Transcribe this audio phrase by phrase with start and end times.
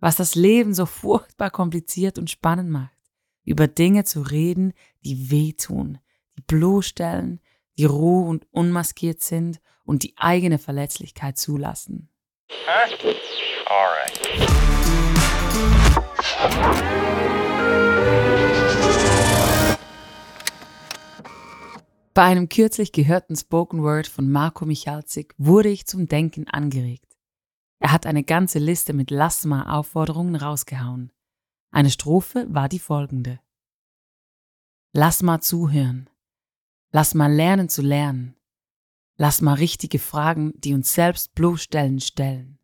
[0.00, 2.96] was das Leben so furchtbar kompliziert und spannend macht,
[3.44, 4.72] über Dinge zu reden,
[5.04, 5.98] die wehtun,
[6.36, 7.40] die bloßstellen,
[7.78, 12.08] die roh und unmaskiert sind und die eigene Verletzlichkeit zulassen.
[12.50, 12.94] Huh?
[22.14, 27.07] Bei einem kürzlich gehörten Spoken Word von Marco Michalzik wurde ich zum Denken angeregt.
[27.80, 31.12] Er hat eine ganze Liste mit Lass-mal-Aufforderungen rausgehauen.
[31.70, 33.40] Eine Strophe war die folgende.
[34.92, 36.08] Lass mal zuhören.
[36.90, 38.34] Lass mal lernen zu lernen.
[39.16, 42.58] Lass mal richtige Fragen, die uns selbst bloßstellen, stellen.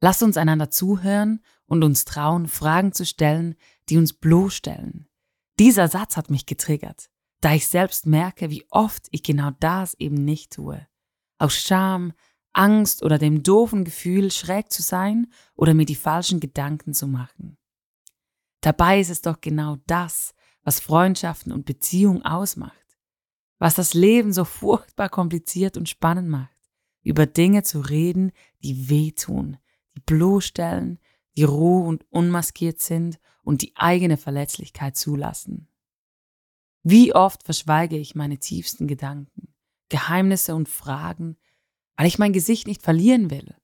[0.00, 3.54] Lass uns einander zuhören und uns trauen, Fragen zu stellen,
[3.88, 5.08] die uns bloßstellen.
[5.58, 10.24] Dieser Satz hat mich getriggert, da ich selbst merke, wie oft ich genau das eben
[10.24, 10.86] nicht tue.
[11.38, 12.12] Aus Scham,
[12.54, 17.58] Angst oder dem doofen Gefühl, schräg zu sein oder mir die falschen Gedanken zu machen.
[18.60, 22.98] Dabei ist es doch genau das, was Freundschaften und Beziehungen ausmacht,
[23.58, 26.56] was das Leben so furchtbar kompliziert und spannend macht,
[27.02, 29.58] über Dinge zu reden, die wehtun,
[29.94, 30.98] die bloßstellen,
[31.36, 35.68] die roh und unmaskiert sind und die eigene Verletzlichkeit zulassen.
[36.82, 39.54] Wie oft verschweige ich meine tiefsten Gedanken,
[39.88, 41.36] Geheimnisse und Fragen,
[41.96, 43.54] weil ich mein Gesicht nicht verlieren will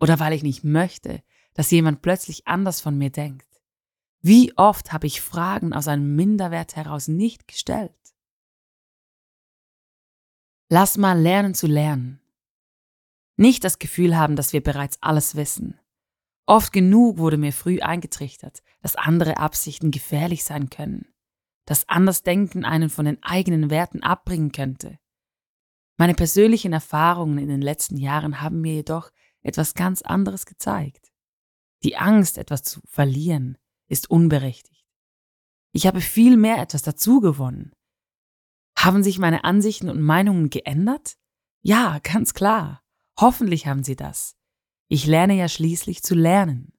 [0.00, 1.22] oder weil ich nicht möchte,
[1.54, 3.48] dass jemand plötzlich anders von mir denkt.
[4.20, 7.92] Wie oft habe ich Fragen aus einem Minderwert heraus nicht gestellt?
[10.70, 12.20] Lass mal lernen zu lernen.
[13.36, 15.78] Nicht das Gefühl haben, dass wir bereits alles wissen.
[16.46, 21.06] Oft genug wurde mir früh eingetrichtert, dass andere Absichten gefährlich sein können,
[21.64, 24.98] dass Andersdenken einen von den eigenen Werten abbringen könnte,
[25.96, 29.10] meine persönlichen Erfahrungen in den letzten Jahren haben mir jedoch
[29.42, 31.12] etwas ganz anderes gezeigt.
[31.82, 34.84] Die Angst, etwas zu verlieren, ist unberechtigt.
[35.72, 37.72] Ich habe viel mehr etwas dazu gewonnen.
[38.76, 41.16] Haben sich meine Ansichten und Meinungen geändert?
[41.62, 42.82] Ja, ganz klar.
[43.18, 44.36] Hoffentlich haben sie das.
[44.88, 46.72] Ich lerne ja schließlich zu lernen.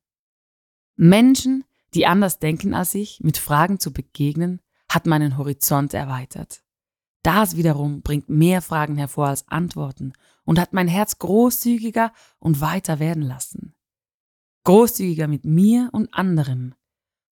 [0.95, 1.63] Menschen,
[1.93, 6.64] die anders denken als ich, mit Fragen zu begegnen, hat meinen Horizont erweitert.
[7.25, 10.13] Das wiederum bringt mehr Fragen hervor als Antworten
[10.43, 13.73] und hat mein Herz großzügiger und weiter werden lassen.
[14.63, 16.75] Großzügiger mit mir und anderem.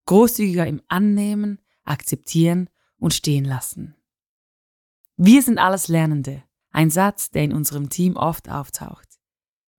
[0.07, 3.93] Großzügiger im Annehmen, Akzeptieren und Stehen lassen.
[5.15, 6.41] Wir sind alles Lernende.
[6.71, 9.19] Ein Satz, der in unserem Team oft auftaucht.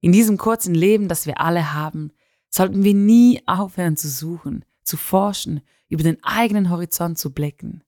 [0.00, 2.12] In diesem kurzen Leben, das wir alle haben,
[2.50, 7.82] sollten wir nie aufhören zu suchen, zu forschen, über den eigenen Horizont zu blicken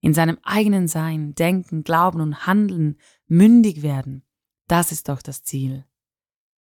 [0.00, 4.24] in seinem eigenen Sein, Denken, Glauben und Handeln mündig werden,
[4.68, 5.84] das ist doch das Ziel.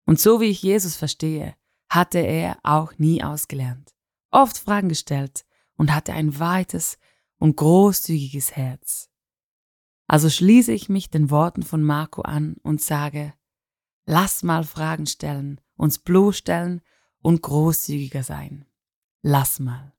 [0.07, 1.55] Und so wie ich Jesus verstehe,
[1.91, 3.95] hatte er auch nie ausgelernt,
[4.31, 5.45] oft Fragen gestellt
[5.77, 6.99] und hatte ein weites
[7.39, 9.11] und großzügiges Herz.
[10.07, 13.35] Also schließe ich mich den Worten von Marco an und sage,
[14.07, 16.81] lass mal Fragen stellen, uns bloßstellen
[17.21, 18.65] und großzügiger sein.
[19.23, 19.98] Lass mal.